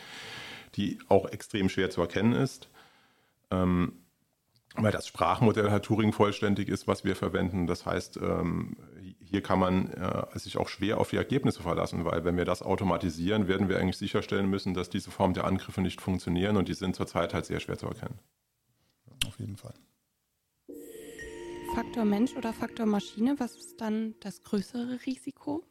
die 0.74 0.98
auch 1.08 1.26
extrem 1.26 1.68
schwer 1.68 1.90
zu 1.90 2.00
erkennen 2.00 2.32
ist. 2.32 2.68
Ähm, 3.52 3.92
weil 4.74 4.92
das 4.92 5.06
Sprachmodell 5.06 5.70
halt 5.70 5.84
Turing 5.84 6.12
vollständig 6.12 6.68
ist, 6.68 6.88
was 6.88 7.04
wir 7.04 7.14
verwenden. 7.14 7.68
Das 7.68 7.86
heißt, 7.86 8.16
ähm, 8.16 8.76
hier 9.30 9.42
kann 9.42 9.60
man 9.60 9.92
äh, 9.92 10.38
sich 10.38 10.56
auch 10.56 10.68
schwer 10.68 10.98
auf 10.98 11.10
die 11.10 11.16
Ergebnisse 11.16 11.62
verlassen, 11.62 12.04
weil 12.04 12.24
wenn 12.24 12.36
wir 12.36 12.44
das 12.44 12.62
automatisieren, 12.62 13.46
werden 13.46 13.68
wir 13.68 13.78
eigentlich 13.78 13.96
sicherstellen 13.96 14.50
müssen, 14.50 14.74
dass 14.74 14.90
diese 14.90 15.12
Form 15.12 15.34
der 15.34 15.44
Angriffe 15.44 15.80
nicht 15.80 16.00
funktionieren 16.00 16.56
und 16.56 16.68
die 16.68 16.74
sind 16.74 16.96
zurzeit 16.96 17.32
halt 17.32 17.46
sehr 17.46 17.60
schwer 17.60 17.78
zu 17.78 17.86
erkennen. 17.86 18.18
Auf 19.26 19.38
jeden 19.38 19.56
Fall. 19.56 19.74
Faktor 21.74 22.04
Mensch 22.04 22.34
oder 22.34 22.52
Faktor 22.52 22.86
Maschine, 22.86 23.36
was 23.38 23.54
ist 23.54 23.80
dann 23.80 24.16
das 24.18 24.42
größere 24.42 24.98
Risiko? 25.06 25.62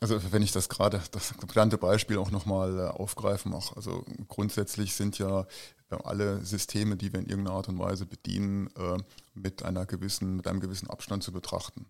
Also 0.00 0.32
wenn 0.32 0.42
ich 0.42 0.50
das 0.50 0.70
gerade, 0.70 1.02
das 1.12 1.34
bekannte 1.34 1.76
Beispiel 1.76 2.16
auch 2.16 2.30
nochmal 2.30 2.78
äh, 2.78 2.88
aufgreifen 2.88 3.52
mache, 3.52 3.76
also 3.76 4.04
grundsätzlich 4.28 4.94
sind 4.94 5.18
ja 5.18 5.46
äh, 5.90 5.96
alle 6.04 6.42
Systeme, 6.42 6.96
die 6.96 7.12
wir 7.12 7.20
in 7.20 7.26
irgendeiner 7.26 7.56
Art 7.56 7.68
und 7.68 7.78
Weise 7.78 8.06
bedienen, 8.06 8.68
äh, 8.76 8.96
mit 9.34 9.62
einer 9.62 9.84
gewissen, 9.84 10.36
mit 10.36 10.46
einem 10.46 10.60
gewissen 10.60 10.88
Abstand 10.88 11.22
zu 11.22 11.32
betrachten. 11.32 11.84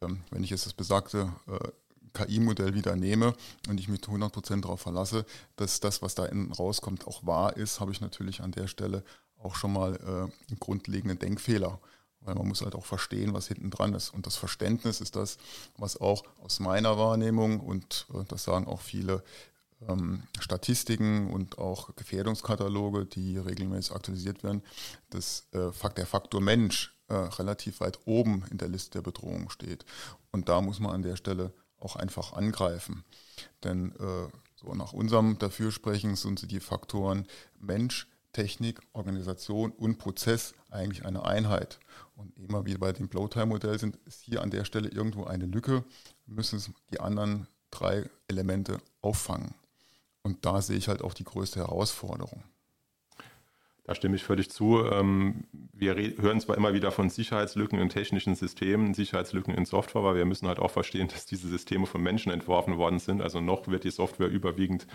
Ähm, 0.00 0.22
wenn 0.30 0.42
ich 0.42 0.48
jetzt 0.48 0.64
das 0.64 0.72
besagte 0.72 1.30
KI-Modell 2.14 2.74
wieder 2.74 2.96
nehme 2.96 3.34
und 3.68 3.78
ich 3.78 3.88
mich 3.88 4.00
100% 4.00 4.62
darauf 4.62 4.80
verlasse, 4.80 5.26
dass 5.56 5.80
das, 5.80 6.00
was 6.00 6.14
da 6.14 6.24
innen 6.24 6.52
rauskommt, 6.52 7.06
auch 7.06 7.26
wahr 7.26 7.56
ist, 7.58 7.78
habe 7.78 7.92
ich 7.92 8.00
natürlich 8.00 8.40
an 8.40 8.52
der 8.52 8.68
Stelle 8.68 9.04
auch 9.36 9.54
schon 9.54 9.72
mal 9.72 9.96
einen 9.98 10.58
grundlegenden 10.58 11.18
Denkfehler 11.18 11.78
weil 12.20 12.34
man 12.34 12.48
muss 12.48 12.62
halt 12.62 12.74
auch 12.74 12.84
verstehen, 12.84 13.34
was 13.34 13.48
hinten 13.48 13.70
dran 13.70 13.94
ist. 13.94 14.10
Und 14.10 14.26
das 14.26 14.36
Verständnis 14.36 15.00
ist 15.00 15.16
das, 15.16 15.38
was 15.76 16.00
auch 16.00 16.24
aus 16.42 16.60
meiner 16.60 16.98
Wahrnehmung 16.98 17.60
und 17.60 18.06
äh, 18.14 18.24
das 18.28 18.44
sagen 18.44 18.66
auch 18.66 18.80
viele 18.80 19.22
ähm, 19.88 20.24
Statistiken 20.38 21.30
und 21.30 21.58
auch 21.58 21.94
Gefährdungskataloge, 21.96 23.06
die 23.06 23.38
regelmäßig 23.38 23.94
aktualisiert 23.94 24.42
werden, 24.42 24.62
dass 25.10 25.48
äh, 25.52 25.70
der 25.96 26.06
Faktor 26.06 26.40
Mensch 26.40 26.94
äh, 27.08 27.14
relativ 27.14 27.80
weit 27.80 27.98
oben 28.04 28.44
in 28.50 28.58
der 28.58 28.68
Liste 28.68 28.90
der 28.90 29.02
Bedrohung 29.02 29.48
steht. 29.50 29.84
Und 30.30 30.48
da 30.48 30.60
muss 30.60 30.80
man 30.80 30.92
an 30.92 31.02
der 31.02 31.16
Stelle 31.16 31.52
auch 31.78 31.96
einfach 31.96 32.34
angreifen. 32.34 33.04
Denn 33.64 33.94
so 34.54 34.74
nach 34.74 34.92
unserem 34.92 35.38
Dafürsprechen 35.38 36.14
sind 36.14 36.50
die 36.50 36.60
Faktoren 36.60 37.26
Mensch, 37.58 38.06
Technik, 38.32 38.80
Organisation 38.92 39.72
und 39.72 39.98
Prozess 39.98 40.54
eigentlich 40.70 41.04
eine 41.04 41.24
Einheit. 41.24 41.80
Und 42.14 42.36
immer 42.38 42.66
wie 42.66 42.76
bei 42.76 42.92
dem 42.92 43.08
Blowtime-Modell 43.08 43.78
sind, 43.78 43.96
ist 44.06 44.22
hier 44.22 44.42
an 44.42 44.50
der 44.50 44.64
Stelle 44.64 44.88
irgendwo 44.88 45.24
eine 45.24 45.46
Lücke, 45.46 45.84
müssen 46.26 46.74
die 46.92 47.00
anderen 47.00 47.46
drei 47.70 48.08
Elemente 48.28 48.78
auffangen. 49.02 49.54
Und 50.22 50.44
da 50.44 50.60
sehe 50.62 50.76
ich 50.76 50.88
halt 50.88 51.02
auch 51.02 51.14
die 51.14 51.24
größte 51.24 51.60
Herausforderung. 51.60 52.44
Da 53.90 53.96
stimme 53.96 54.14
ich 54.14 54.22
völlig 54.22 54.50
zu. 54.50 54.84
Ähm, 54.84 55.48
wir 55.52 55.96
hören 55.96 56.40
zwar 56.40 56.56
immer 56.56 56.74
wieder 56.74 56.92
von 56.92 57.10
Sicherheitslücken 57.10 57.78
in 57.80 57.88
technischen 57.88 58.36
Systemen, 58.36 58.94
Sicherheitslücken 58.94 59.52
in 59.52 59.64
Software, 59.64 60.02
aber 60.02 60.14
wir 60.14 60.26
müssen 60.26 60.46
halt 60.46 60.60
auch 60.60 60.70
verstehen, 60.70 61.08
dass 61.08 61.26
diese 61.26 61.48
Systeme 61.48 61.86
von 61.86 62.00
Menschen 62.00 62.30
entworfen 62.30 62.78
worden 62.78 63.00
sind. 63.00 63.20
Also 63.20 63.40
noch 63.40 63.66
wird 63.66 63.82
die 63.82 63.90
Software 63.90 64.28
überwiegend 64.28 64.86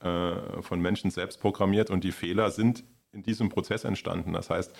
äh, 0.00 0.62
von 0.62 0.80
Menschen 0.80 1.10
selbst 1.10 1.40
programmiert 1.40 1.90
und 1.90 2.04
die 2.04 2.12
Fehler 2.12 2.50
sind 2.50 2.84
in 3.12 3.22
diesem 3.22 3.48
Prozess 3.48 3.84
entstanden. 3.84 4.32
Das 4.32 4.50
heißt, 4.50 4.74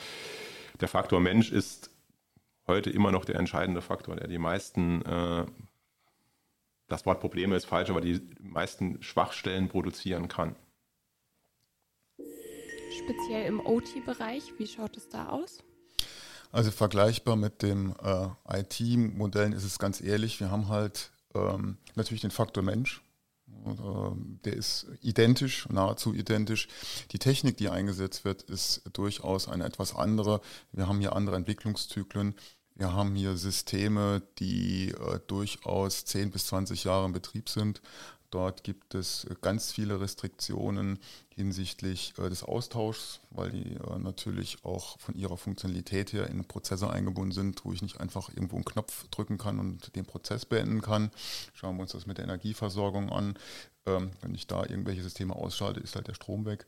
der 0.80 0.88
Faktor 0.88 1.20
Mensch 1.20 1.50
ist 1.50 1.90
heute 2.66 2.90
immer 2.90 3.10
noch 3.10 3.24
der 3.24 3.36
entscheidende 3.36 3.80
Faktor, 3.80 4.16
der 4.16 4.28
die 4.28 4.38
meisten, 4.38 5.02
äh, 5.02 5.46
das 6.88 7.06
Wort 7.06 7.20
Probleme 7.20 7.56
ist 7.56 7.64
falsch, 7.64 7.90
aber 7.90 8.00
die 8.00 8.20
meisten 8.40 9.02
Schwachstellen 9.02 9.68
produzieren 9.68 10.28
kann 10.28 10.56
speziell 13.08 13.46
im 13.46 13.64
OT-Bereich. 13.64 14.52
Wie 14.58 14.66
schaut 14.66 14.96
es 14.96 15.08
da 15.08 15.28
aus? 15.28 15.62
Also 16.52 16.70
vergleichbar 16.70 17.36
mit 17.36 17.62
dem 17.62 17.94
äh, 18.02 18.60
IT-Modellen 18.60 19.52
ist 19.52 19.64
es 19.64 19.78
ganz 19.78 20.00
ehrlich, 20.00 20.40
wir 20.40 20.50
haben 20.50 20.68
halt 20.68 21.10
ähm, 21.34 21.76
natürlich 21.94 22.20
den 22.22 22.30
Faktor 22.30 22.62
Mensch. 22.62 23.02
Der 24.44 24.54
ist 24.54 24.86
identisch, 25.02 25.68
nahezu 25.68 26.14
identisch. 26.14 26.68
Die 27.12 27.18
Technik, 27.18 27.56
die 27.56 27.68
eingesetzt 27.68 28.24
wird, 28.24 28.42
ist 28.42 28.82
durchaus 28.92 29.48
eine 29.48 29.64
etwas 29.64 29.94
andere. 29.94 30.40
Wir 30.72 30.88
haben 30.88 31.00
hier 31.00 31.14
andere 31.14 31.36
Entwicklungszyklen. 31.36 32.34
Wir 32.74 32.92
haben 32.92 33.16
hier 33.16 33.36
Systeme, 33.36 34.22
die 34.38 34.90
äh, 34.90 35.18
durchaus 35.26 36.04
10 36.04 36.30
bis 36.30 36.46
20 36.46 36.84
Jahre 36.84 37.06
im 37.06 37.12
Betrieb 37.12 37.48
sind. 37.48 37.82
Dort 38.30 38.62
gibt 38.62 38.94
es 38.94 39.24
äh, 39.24 39.34
ganz 39.40 39.72
viele 39.72 40.00
Restriktionen 40.00 40.98
hinsichtlich 41.34 42.12
äh, 42.18 42.28
des 42.28 42.42
Austauschs, 42.42 43.20
weil 43.30 43.50
die 43.50 43.74
äh, 43.74 43.98
natürlich 43.98 44.64
auch 44.64 44.98
von 44.98 45.14
ihrer 45.14 45.38
Funktionalität 45.38 46.12
her 46.12 46.28
in 46.28 46.44
Prozesse 46.44 46.90
eingebunden 46.90 47.32
sind, 47.32 47.64
wo 47.64 47.72
ich 47.72 47.80
nicht 47.80 48.00
einfach 48.00 48.28
irgendwo 48.28 48.56
einen 48.56 48.66
Knopf 48.66 49.08
drücken 49.08 49.38
kann 49.38 49.58
und 49.58 49.94
den 49.96 50.04
Prozess 50.04 50.44
beenden 50.44 50.82
kann. 50.82 51.10
Schauen 51.54 51.76
wir 51.76 51.82
uns 51.82 51.92
das 51.92 52.06
mit 52.06 52.18
der 52.18 52.24
Energieversorgung 52.24 53.10
an. 53.10 53.38
Ähm, 53.86 54.10
wenn 54.20 54.34
ich 54.34 54.46
da 54.46 54.62
irgendwelche 54.62 55.02
Systeme 55.02 55.34
ausschalte, 55.34 55.80
ist 55.80 55.96
halt 55.96 56.08
der 56.08 56.14
Strom 56.14 56.44
weg. 56.44 56.66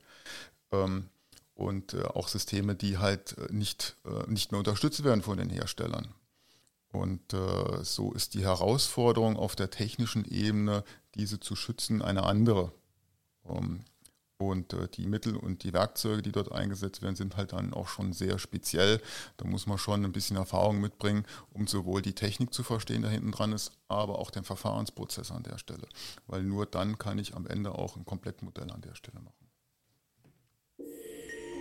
Ähm, 0.73 1.09
und 1.55 1.95
auch 2.15 2.29
Systeme, 2.29 2.75
die 2.75 2.97
halt 2.97 3.37
nicht, 3.53 3.99
nicht 4.29 4.51
mehr 4.51 4.61
unterstützt 4.61 5.05
werden 5.05 5.21
von 5.21 5.37
den 5.37 5.51
Herstellern. 5.51 6.09
Und 6.93 7.33
äh, 7.33 7.85
so 7.85 8.13
ist 8.13 8.35
die 8.35 8.43
Herausforderung 8.43 9.37
auf 9.37 9.55
der 9.55 9.71
technischen 9.71 10.25
Ebene, 10.25 10.85
diese 11.15 11.39
zu 11.39 11.55
schützen, 11.55 12.03
eine 12.03 12.25
andere. 12.25 12.73
Um, 13.43 13.85
und 14.41 14.73
äh, 14.73 14.89
die 14.89 15.07
Mittel 15.07 15.37
und 15.37 15.65
die 15.65 15.73
Werkzeuge, 15.73 16.23
die 16.23 16.33
dort 16.33 16.51
eingesetzt 16.51 17.03
werden, 17.03 17.15
sind 17.15 17.37
halt 17.37 17.53
dann 17.53 17.75
auch 17.75 17.89
schon 17.89 18.13
sehr 18.13 18.39
speziell. 18.39 19.01
Da 19.37 19.47
muss 19.47 19.67
man 19.67 19.79
schon 19.79 20.05
ein 20.05 20.13
bisschen 20.13 20.37
Erfahrung 20.37 20.81
mitbringen, 20.81 21.27
um 21.53 21.67
sowohl 21.67 22.01
die 22.01 22.15
Technik 22.15 22.55
zu 22.55 22.63
verstehen, 22.63 23.03
der 23.03 23.11
hinten 23.11 23.33
dran 23.33 23.53
ist, 23.53 23.73
aber 23.89 24.19
auch 24.19 24.31
den 24.31 24.45
Verfahrensprozess 24.45 25.31
an 25.31 25.43
der 25.43 25.59
Stelle. 25.59 25.87
Weil 26.27 26.43
nur 26.43 26.67
dann 26.67 26.99
kann 26.99 27.19
ich 27.19 27.35
am 27.35 27.47
Ende 27.47 27.73
auch 27.73 27.97
ein 27.97 28.07
Komplettmodell 28.07 28.71
an 28.71 28.81
der 28.81 28.95
Stelle 28.95 29.21
machen. 29.21 29.35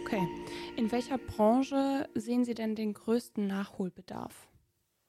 Okay. 0.06 0.28
In 0.78 0.92
welcher 0.92 1.18
Branche 1.18 2.10
sehen 2.16 2.46
Sie 2.46 2.56
denn 2.56 2.76
den 2.76 2.94
größten 2.94 3.46
Nachholbedarf? 3.46 4.49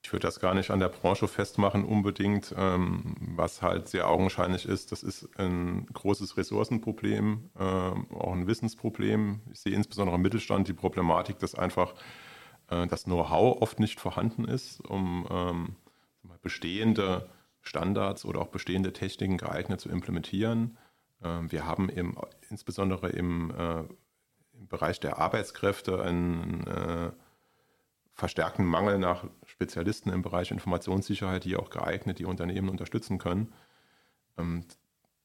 Ich 0.03 0.13
würde 0.13 0.27
das 0.27 0.41
gar 0.41 0.55
nicht 0.55 0.71
an 0.71 0.81
der 0.81 0.89
Branche 0.89 1.29
festmachen 1.29 1.85
unbedingt. 1.85 2.55
Ähm, 2.57 3.15
was 3.21 3.63
halt 3.63 3.89
sehr 3.89 4.09
augenscheinlich 4.09 4.67
ist, 4.67 4.93
das 4.93 5.03
ist 5.03 5.29
ein 5.39 5.87
großes 5.93 6.37
Ressourcenproblem, 6.37 7.51
äh, 7.59 7.63
auch 7.63 8.33
ein 8.33 8.47
Wissensproblem. 8.47 9.41
Ich 9.53 9.61
sehe 9.61 9.75
insbesondere 9.75 10.17
im 10.17 10.23
Mittelstand 10.23 10.69
die 10.69 10.73
Problematik, 10.73 11.39
dass 11.39 11.55
einfach 11.55 11.95
äh, 12.69 12.87
das 12.87 13.05
Know-how 13.05 13.61
oft 13.61 13.79
nicht 13.79 14.01
vorhanden 14.01 14.45
ist, 14.45 14.81
um 14.81 15.27
ähm, 15.31 15.77
bestehende 16.43 17.29
Standards 17.63 18.25
oder 18.25 18.41
auch 18.41 18.49
bestehende 18.49 18.93
Techniken 18.93 19.37
geeignet 19.37 19.81
zu 19.81 19.91
implementieren. 19.91 20.79
Ähm, 21.23 21.53
wir 21.53 21.67
haben 21.67 21.89
im, 21.89 22.17
insbesondere 22.49 23.11
im, 23.11 23.51
äh, 23.51 23.81
im 24.55 24.69
Bereich 24.69 25.01
der 25.01 25.19
Arbeitskräfte 25.19 26.03
ein 26.03 26.67
äh, 26.67 27.11
verstärkten 28.15 28.65
Mangel 28.65 28.99
nach 28.99 29.25
Spezialisten 29.47 30.11
im 30.11 30.23
Bereich 30.23 30.51
Informationssicherheit, 30.51 31.45
die 31.45 31.57
auch 31.57 31.71
geeignet 31.71 32.19
die 32.19 32.27
Unternehmen 32.27 32.69
unterstützen 32.69 33.19
können. 33.19 33.53
Ähm, 34.39 34.65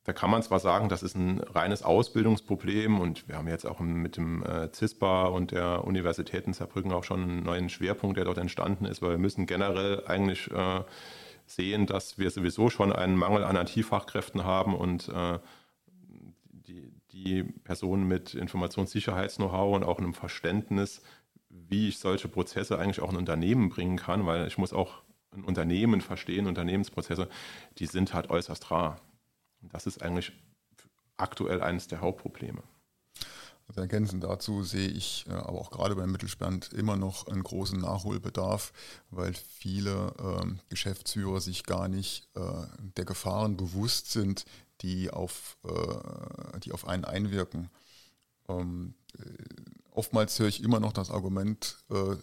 da 0.06 0.14
kann 0.14 0.30
man 0.30 0.44
zwar 0.44 0.60
sagen, 0.60 0.88
das 0.88 1.02
ist 1.02 1.16
ein 1.16 1.40
reines 1.40 1.82
Ausbildungsproblem 1.82 3.00
und 3.00 3.28
wir 3.28 3.38
haben 3.38 3.48
jetzt 3.48 3.66
auch 3.66 3.80
mit 3.80 4.18
dem 4.18 4.44
äh, 4.44 4.72
CISPA 4.72 5.26
und 5.26 5.52
der 5.52 5.84
Universität 5.84 6.46
in 6.46 6.54
Saarbrücken 6.54 6.92
auch 6.92 7.04
schon 7.04 7.24
einen 7.24 7.44
neuen 7.44 7.70
Schwerpunkt, 7.70 8.18
der 8.18 8.26
dort 8.26 8.38
entstanden 8.38 8.86
ist, 8.86 9.02
weil 9.02 9.12
wir 9.12 9.18
müssen 9.18 9.48
generell 9.48 10.04
eigentlich 10.06 10.52
äh, 10.52 10.84
sehen, 11.48 11.88
dass 11.88 12.20
wir 12.20 12.30
sowieso 12.30 12.70
schon 12.70 12.94
einen 12.94 13.16
Mangel 13.16 13.44
an 13.44 13.56
IT-Fachkräften 13.56 14.44
haben 14.44 14.76
und 14.76 15.10
äh, 15.10 15.40
die, 16.68 16.92
die 17.12 17.44
Personen 17.44 18.08
mit 18.08 18.36
Informationssicherheits-Know-how 18.36 19.76
und 19.76 19.84
auch 19.84 19.98
einem 19.98 20.14
Verständnis 20.14 21.02
wie 21.68 21.90
ich 21.90 22.00
solche 22.00 22.28
Prozesse 22.28 22.78
eigentlich 22.78 23.02
auch 23.02 23.12
in 23.12 23.18
Unternehmen 23.18 23.70
bringen 23.70 23.98
kann, 23.98 24.26
weil 24.26 24.48
ich 24.48 24.58
muss 24.58 24.74
auch 24.74 25.02
ein 25.32 25.44
Unternehmen 25.44 26.02
verstehen, 26.02 26.48
Unternehmensprozesse, 26.48 27.30
die 27.78 27.88
sind 27.88 28.14
halt 28.14 28.30
äußerst 28.30 28.72
rar. 28.72 29.02
Und 29.62 29.74
das 29.74 29.88
ist 29.88 30.02
eigentlich 30.02 30.32
aktuell 31.18 31.62
eines 31.62 31.88
der 31.88 32.02
Hauptprobleme. 32.02 32.62
Also 33.68 33.82
ergänzend 33.82 34.24
dazu 34.24 34.64
sehe 34.64 34.90
ich 34.90 35.26
äh, 35.28 35.34
aber 35.34 35.60
auch 35.60 35.72
gerade 35.72 35.96
beim 35.96 36.12
Mittelstand 36.12 36.72
immer 36.74 36.96
noch 36.96 37.28
einen 37.28 37.44
großen 37.44 37.80
Nachholbedarf, 37.80 38.72
weil 39.10 39.34
viele 39.34 40.14
äh, 40.20 40.48
Geschäftsführer 40.70 41.42
sich 41.42 41.64
gar 41.64 41.88
nicht 41.88 42.30
äh, 42.36 42.42
der 42.96 43.06
Gefahren 43.06 43.58
bewusst 43.58 44.12
sind, 44.12 44.46
die 44.82 45.10
auf, 45.10 45.58
äh, 45.64 46.60
die 46.60 46.74
auf 46.74 46.88
einen 46.88 47.06
einwirken. 47.06 47.72
Ähm, 48.48 48.94
oftmals 49.98 50.40
höre 50.40 50.48
ich 50.48 50.64
immer 50.64 50.80
noch 50.80 50.94
das 50.94 51.12
Argument, 51.12 51.78
äh, 51.90 52.16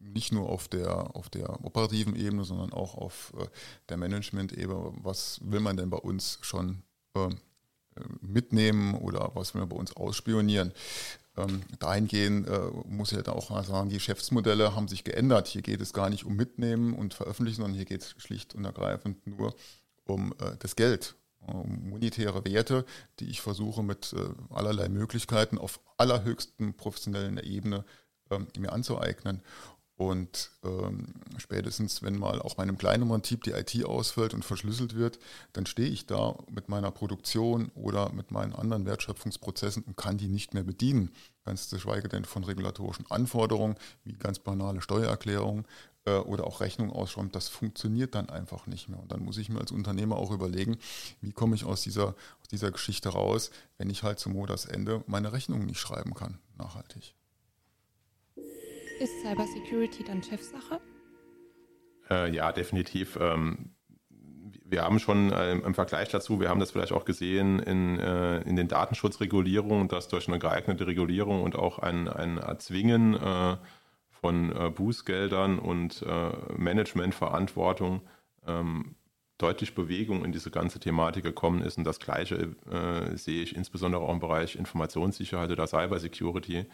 nicht 0.00 0.32
nur 0.32 0.48
auf 0.48 0.68
der, 0.68 1.16
auf 1.16 1.30
der 1.30 1.64
operativen 1.64 2.14
Ebene, 2.16 2.44
sondern 2.44 2.72
auch 2.72 2.94
auf 2.94 3.32
äh, 3.38 3.46
der 3.88 3.96
Management-Ebene, 3.96 4.92
was 5.02 5.40
will 5.42 5.60
man 5.60 5.76
denn 5.76 5.90
bei 5.90 5.96
uns 5.96 6.38
schon 6.42 6.82
äh, 7.14 7.28
mitnehmen 8.20 8.94
oder 8.94 9.32
was 9.34 9.54
will 9.54 9.60
man 9.60 9.68
bei 9.68 9.76
uns 9.76 9.96
ausspionieren. 9.96 10.72
Ähm, 11.36 11.62
dahingehend 11.78 12.46
äh, 12.48 12.60
muss 12.86 13.10
ich 13.10 13.16
halt 13.16 13.28
auch 13.28 13.50
mal 13.50 13.64
sagen, 13.64 13.88
die 13.88 13.96
Geschäftsmodelle 13.96 14.74
haben 14.74 14.88
sich 14.88 15.04
geändert. 15.04 15.48
Hier 15.48 15.62
geht 15.62 15.80
es 15.80 15.92
gar 15.92 16.10
nicht 16.10 16.24
um 16.24 16.36
Mitnehmen 16.36 16.94
und 16.94 17.14
Veröffentlichen, 17.14 17.62
sondern 17.62 17.76
hier 17.76 17.86
geht 17.86 18.02
es 18.02 18.14
schlicht 18.18 18.54
und 18.54 18.64
ergreifend 18.64 19.26
nur 19.26 19.54
um 20.04 20.34
das 20.58 20.74
Geld 20.76 21.14
monetäre 21.46 22.44
Werte, 22.44 22.84
die 23.18 23.28
ich 23.28 23.40
versuche 23.40 23.82
mit 23.82 24.12
äh, 24.12 24.54
allerlei 24.54 24.88
Möglichkeiten 24.88 25.58
auf 25.58 25.80
allerhöchsten 25.96 26.74
professionellen 26.74 27.38
Ebene 27.38 27.84
ähm, 28.30 28.46
mir 28.58 28.72
anzueignen. 28.72 29.42
Und 29.96 30.50
ähm, 30.64 31.14
spätestens, 31.36 32.02
wenn 32.02 32.18
mal 32.18 32.40
auch 32.40 32.56
meinem 32.56 32.76
Kleinnummern-Typ 32.76 33.44
die 33.44 33.52
IT 33.52 33.84
ausfällt 33.84 34.34
und 34.34 34.44
verschlüsselt 34.44 34.96
wird, 34.96 35.18
dann 35.52 35.66
stehe 35.66 35.88
ich 35.88 36.06
da 36.06 36.36
mit 36.50 36.68
meiner 36.68 36.90
Produktion 36.90 37.70
oder 37.74 38.10
mit 38.12 38.30
meinen 38.32 38.52
anderen 38.52 38.84
Wertschöpfungsprozessen 38.86 39.84
und 39.84 39.96
kann 39.96 40.18
die 40.18 40.28
nicht 40.28 40.54
mehr 40.54 40.64
bedienen. 40.64 41.12
Ganz 41.44 41.68
zu 41.68 41.78
schweige 41.78 42.08
denn 42.08 42.24
von 42.24 42.42
regulatorischen 42.42 43.08
Anforderungen, 43.10 43.76
wie 44.02 44.14
ganz 44.14 44.38
banale 44.38 44.80
Steuererklärungen 44.80 45.66
äh, 46.04 46.16
oder 46.16 46.46
auch 46.46 46.60
Rechnungen 46.60 46.92
ausschreiben. 46.92 47.30
Das 47.32 47.48
funktioniert 47.48 48.14
dann 48.14 48.28
einfach 48.28 48.66
nicht 48.66 48.88
mehr. 48.88 49.00
Und 49.00 49.12
dann 49.12 49.24
muss 49.24 49.38
ich 49.38 49.48
mir 49.48 49.60
als 49.60 49.72
Unternehmer 49.72 50.16
auch 50.16 50.30
überlegen, 50.30 50.78
wie 51.20 51.32
komme 51.32 51.54
ich 51.54 51.64
aus 51.64 51.82
dieser, 51.82 52.08
aus 52.40 52.48
dieser 52.50 52.70
Geschichte 52.70 53.10
raus, 53.10 53.50
wenn 53.78 53.90
ich 53.90 54.02
halt 54.02 54.18
zum 54.18 54.32
Monatsende 54.32 55.02
meine 55.06 55.32
Rechnungen 55.32 55.66
nicht 55.66 55.80
schreiben 55.80 56.14
kann, 56.14 56.38
nachhaltig. 56.58 57.14
Ist 59.00 59.20
Cybersecurity 59.22 60.04
dann 60.04 60.22
Chefsache? 60.22 60.80
Äh, 62.10 62.34
ja, 62.34 62.52
definitiv. 62.52 63.16
Ähm, 63.20 63.74
wir 64.64 64.82
haben 64.82 64.98
schon 64.98 65.32
äh, 65.32 65.52
im 65.52 65.74
Vergleich 65.74 66.08
dazu, 66.08 66.40
wir 66.40 66.48
haben 66.48 66.60
das 66.60 66.70
vielleicht 66.70 66.92
auch 66.92 67.04
gesehen 67.04 67.58
in, 67.58 67.98
äh, 67.98 68.40
in 68.42 68.56
den 68.56 68.68
Datenschutzregulierungen, 68.68 69.88
dass 69.88 70.08
durch 70.08 70.28
eine 70.28 70.38
geeignete 70.38 70.86
Regulierung 70.86 71.42
und 71.42 71.56
auch 71.56 71.78
ein, 71.78 72.08
ein 72.08 72.38
Erzwingen 72.38 73.14
äh, 73.14 73.56
von 74.22 74.54
äh, 74.54 74.70
Bußgeldern 74.70 75.58
und 75.58 76.02
äh, 76.02 76.30
Managementverantwortung 76.56 78.02
ähm, 78.46 78.94
deutlich 79.36 79.74
Bewegung 79.74 80.24
in 80.24 80.30
diese 80.30 80.52
ganze 80.52 80.78
Thematik 80.78 81.24
gekommen 81.24 81.62
ist. 81.62 81.76
Und 81.76 81.82
das 81.82 81.98
Gleiche 81.98 82.54
sehe 83.14 83.42
ich 83.42 83.56
insbesondere 83.56 84.00
auch 84.00 84.12
im 84.12 84.20
Bereich 84.20 84.54
Informationssicherheit 84.54 85.50
oder 85.50 85.66
Cybersecurity. 85.66 86.66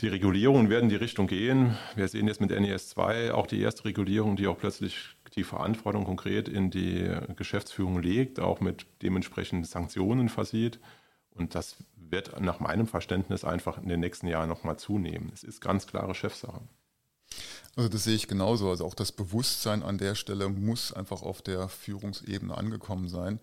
Die 0.00 0.08
Regulierungen 0.08 0.68
werden 0.68 0.90
die 0.90 0.96
Richtung 0.96 1.28
gehen. 1.28 1.78
Wir 1.94 2.08
sehen 2.08 2.26
jetzt 2.26 2.42
mit 2.42 2.50
NES 2.50 2.90
2 2.90 3.32
auch 3.32 3.46
die 3.46 3.62
erste 3.62 3.86
Regulierung, 3.86 4.36
die 4.36 4.48
auch 4.48 4.58
plötzlich 4.58 5.16
die 5.34 5.44
Verantwortung 5.44 6.04
konkret 6.04 6.46
in 6.46 6.70
die 6.70 7.08
Geschäftsführung 7.36 8.02
legt, 8.02 8.38
auch 8.38 8.60
mit 8.60 8.84
dementsprechenden 9.00 9.64
Sanktionen 9.64 10.28
versieht. 10.28 10.78
Und 11.36 11.54
das 11.54 11.76
wird 11.96 12.40
nach 12.40 12.60
meinem 12.60 12.86
Verständnis 12.86 13.44
einfach 13.44 13.78
in 13.78 13.88
den 13.88 14.00
nächsten 14.00 14.26
Jahren 14.26 14.48
nochmal 14.48 14.78
zunehmen. 14.78 15.30
Es 15.34 15.42
ist 15.42 15.60
ganz 15.60 15.86
klare 15.86 16.14
Chefsache. 16.14 16.62
Also 17.76 17.90
das 17.90 18.04
sehe 18.04 18.14
ich 18.14 18.26
genauso. 18.26 18.70
Also 18.70 18.86
auch 18.86 18.94
das 18.94 19.12
Bewusstsein 19.12 19.82
an 19.82 19.98
der 19.98 20.14
Stelle 20.14 20.48
muss 20.48 20.92
einfach 20.92 21.22
auf 21.22 21.42
der 21.42 21.68
Führungsebene 21.68 22.56
angekommen 22.56 23.08
sein. 23.08 23.38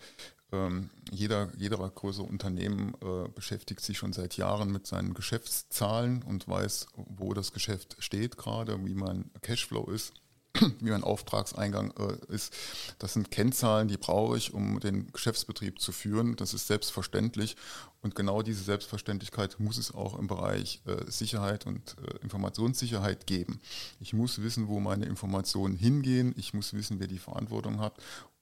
Ähm, 0.51 0.89
jeder, 1.11 1.51
jeder 1.57 1.77
größere 1.77 2.25
Unternehmen 2.25 2.95
äh, 3.01 3.27
beschäftigt 3.29 3.81
sich 3.81 3.97
schon 3.97 4.13
seit 4.13 4.37
Jahren 4.37 4.71
mit 4.71 4.87
seinen 4.87 5.13
Geschäftszahlen 5.13 6.23
und 6.23 6.47
weiß, 6.47 6.87
wo 6.95 7.33
das 7.33 7.53
Geschäft 7.53 7.95
steht 7.99 8.37
gerade, 8.37 8.83
wie 8.85 8.95
mein 8.95 9.31
Cashflow 9.41 9.89
ist, 9.91 10.13
wie 10.79 10.91
mein 10.91 11.03
Auftragseingang 11.03 11.93
äh, 11.97 12.33
ist. 12.33 12.53
Das 12.99 13.13
sind 13.13 13.31
Kennzahlen, 13.31 13.87
die 13.87 13.97
brauche 13.97 14.37
ich, 14.37 14.53
um 14.53 14.79
den 14.79 15.11
Geschäftsbetrieb 15.11 15.79
zu 15.79 15.91
führen. 15.91 16.35
Das 16.35 16.53
ist 16.53 16.67
selbstverständlich. 16.67 17.55
Und 18.01 18.15
genau 18.15 18.41
diese 18.41 18.63
Selbstverständlichkeit 18.63 19.59
muss 19.59 19.77
es 19.77 19.93
auch 19.93 20.17
im 20.17 20.27
Bereich 20.27 20.81
äh, 20.85 21.09
Sicherheit 21.09 21.65
und 21.65 21.95
äh, 21.99 22.21
Informationssicherheit 22.21 23.25
geben. 23.25 23.59
Ich 23.99 24.13
muss 24.13 24.41
wissen, 24.41 24.67
wo 24.67 24.79
meine 24.79 25.05
Informationen 25.05 25.75
hingehen. 25.75 26.33
Ich 26.37 26.53
muss 26.53 26.73
wissen, 26.73 26.99
wer 26.99 27.07
die 27.07 27.19
Verantwortung 27.19 27.79
hat. 27.79 27.95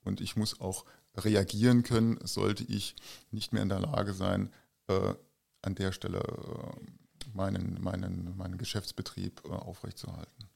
Und 0.04 0.20
ich 0.20 0.36
muss 0.36 0.60
auch 0.60 0.86
reagieren 1.16 1.84
können, 1.84 2.20
sollte 2.24 2.64
ich 2.64 2.96
nicht 3.32 3.54
mehr 3.54 3.64
in 3.64 3.70
der 3.70 3.80
Lage 3.80 4.14
sein, 4.14 4.52
äh, 4.88 5.14
an 5.62 5.76
der 5.76 5.92
Stelle 5.92 6.20
äh, 6.20 7.28
meinen, 7.34 7.82
meinen, 7.82 8.36
meinen 8.36 8.58
Geschäftsbetrieb 8.58 9.42
äh, 9.46 9.50
aufrechtzuerhalten. 9.50 10.51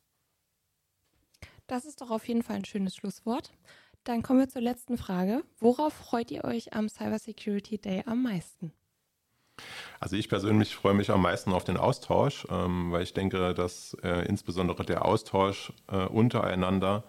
Das 1.67 1.86
ist 1.86 2.01
doch 2.01 2.12
auf 2.12 2.27
jeden 2.27 2.43
Fall 2.43 2.57
ein 2.57 2.65
schönes 2.65 2.95
Schlusswort. 2.95 3.51
Dann 4.03 4.22
kommen 4.22 4.39
wir 4.39 4.50
zur 4.50 4.62
letzten 4.62 4.98
Frage. 4.98 5.43
Worauf 5.60 5.93
freut 5.93 6.29
ihr 6.29 6.43
euch 6.43 6.74
am 6.74 6.89
Cyber 6.89 7.17
Security 7.17 7.79
Day 7.79 8.03
am 8.05 8.22
meisten? 8.22 8.72
Also 10.00 10.15
ich 10.15 10.29
persönlich 10.29 10.75
freue 10.75 10.93
mich 10.93 11.10
am 11.10 11.22
meisten 11.22 11.53
auf 11.53 11.63
den 11.63 11.77
Austausch, 11.77 12.45
ähm, 12.51 12.91
weil 12.91 13.03
ich 13.03 13.13
denke, 13.13 13.53
dass 13.53 13.95
äh, 14.03 14.27
insbesondere 14.27 14.86
der 14.86 15.05
Austausch 15.05 15.73
äh, 15.88 16.06
untereinander 16.06 17.04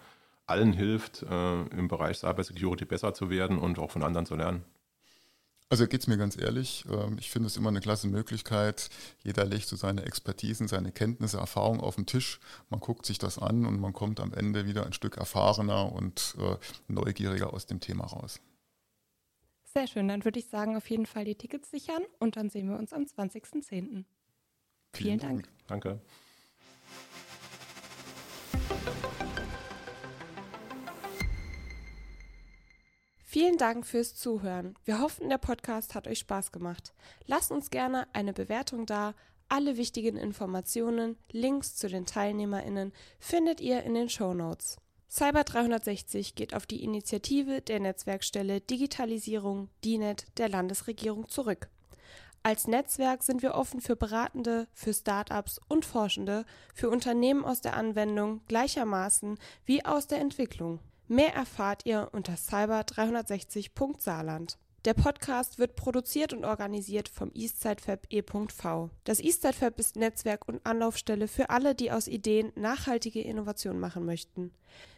allen 0.47 0.73
hilft, 0.73 1.23
äh, 1.23 1.62
im 1.62 1.88
Bereich 1.88 2.19
Cybersecurity 2.19 2.85
besser 2.85 3.12
zu 3.14 3.31
werden 3.31 3.59
und 3.59 3.79
auch 3.79 3.90
von 3.90 4.03
anderen 4.03 4.27
zu 4.27 4.37
lernen. 4.37 4.64
Also 5.68 5.88
geht 5.88 6.00
es 6.00 6.07
mir 6.07 6.16
ganz 6.16 6.38
ehrlich, 6.38 6.85
ähm, 6.88 7.16
ich 7.18 7.31
finde 7.31 7.48
es 7.48 7.57
immer 7.57 7.70
eine 7.70 7.81
klasse 7.81 8.07
Möglichkeit. 8.07 8.88
Jeder 9.24 9.44
legt 9.44 9.66
so 9.66 9.74
seine 9.74 10.05
Expertisen, 10.05 10.68
seine 10.68 10.92
Kenntnisse, 10.92 11.38
Erfahrungen 11.38 11.81
auf 11.81 11.96
den 11.96 12.07
Tisch. 12.07 12.38
Man 12.70 12.79
guckt 12.79 13.05
sich 13.05 13.18
das 13.18 13.38
an 13.38 13.66
und 13.66 13.81
man 13.81 13.92
kommt 13.92 14.20
am 14.20 14.33
Ende 14.33 14.66
wieder 14.66 14.87
ein 14.87 14.92
Stück 14.92 15.16
erfahrener 15.16 15.92
und 15.92 16.37
äh, 16.38 16.57
neugieriger 16.87 17.52
aus 17.52 17.66
dem 17.66 17.81
Thema 17.81 18.05
raus. 18.07 18.40
Sehr 19.64 19.88
schön, 19.88 20.07
dann 20.09 20.24
würde 20.24 20.38
ich 20.38 20.46
sagen, 20.46 20.76
auf 20.76 20.88
jeden 20.88 21.05
Fall 21.05 21.24
die 21.24 21.35
Tickets 21.35 21.70
sichern 21.70 22.02
und 22.20 22.37
dann 22.37 22.48
sehen 22.48 22.70
wir 22.70 22.79
uns 22.79 22.92
am 22.92 23.02
20.10. 23.02 23.64
Vielen, 23.70 24.05
Vielen 24.94 25.18
Dank. 25.18 25.48
Danke. 25.66 26.00
Vielen 33.38 33.59
Dank 33.59 33.85
fürs 33.85 34.14
Zuhören. 34.14 34.79
Wir 34.87 34.99
hoffen, 34.99 35.29
der 35.29 35.37
Podcast 35.37 35.94
hat 35.94 36.09
euch 36.09 36.20
Spaß 36.20 36.53
gemacht. 36.53 36.94
Lasst 37.27 37.53
uns 37.53 37.68
gerne 37.68 38.07
eine 38.14 38.33
Bewertung 38.33 38.87
da. 38.87 39.12
Alle 39.51 39.77
wichtigen 39.77 40.16
Informationen, 40.16 41.18
Links 41.31 41.77
zu 41.77 41.87
den 41.90 42.07
TeilnehmerInnen 42.07 42.94
findet 43.18 43.61
ihr 43.61 43.83
in 43.83 43.92
den 43.92 44.09
Show 44.09 44.33
Notes. 44.33 44.79
Cyber 45.11 45.44
360 45.44 46.35
geht 46.35 46.55
auf 46.55 46.64
die 46.64 46.83
Initiative 46.83 47.61
der 47.61 47.79
Netzwerkstelle 47.79 48.62
Digitalisierung 48.62 49.68
DINET 49.85 50.25
der 50.38 50.49
Landesregierung 50.49 51.29
zurück. 51.29 51.68
Als 52.42 52.66
Netzwerk 52.66 53.22
sind 53.22 53.42
wir 53.42 53.55
offen 53.55 53.83
für 53.83 53.96
Beratende, 53.96 54.66
für 54.72 54.94
Startups 54.94 55.61
und 55.68 55.85
Forschende, 55.85 56.46
für 56.72 56.88
Unternehmen 56.88 57.44
aus 57.44 57.61
der 57.61 57.77
Anwendung 57.77 58.40
gleichermaßen 58.49 59.38
wie 59.66 59.85
aus 59.85 60.07
der 60.07 60.20
Entwicklung. 60.20 60.81
Mehr 61.09 61.35
erfahrt 61.35 61.87
ihr 61.87 62.11
unter 62.12 62.35
cyber360.saarland. 62.35 64.59
Der 64.87 64.95
Podcast 64.95 65.59
wird 65.59 65.75
produziert 65.75 66.33
und 66.33 66.45
organisiert 66.45 67.09
vom 67.09 67.33
Eastside 67.35 67.83
Fab 67.83 68.07
e.v. 68.09 68.90
Das 69.03 69.19
Eastside 69.19 69.53
Fab 69.53 69.81
ist 69.81 69.97
Netzwerk 69.97 70.47
und 70.47 70.64
Anlaufstelle 70.64 71.27
für 71.27 71.51
alle, 71.51 71.75
die 71.75 71.90
aus 71.90 72.07
Ideen 72.07 72.53
nachhaltige 72.55 73.21
Innovation 73.21 73.81
machen 73.81 74.05
möchten. 74.05 74.53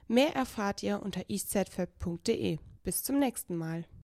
Mehr 0.07 0.37
erfahrt 0.37 0.83
ihr 0.83 1.03
unter 1.03 1.23
eastsidefab.de. 1.29 2.59
Bis 2.85 3.03
zum 3.03 3.19
nächsten 3.19 3.57
Mal. 3.57 3.87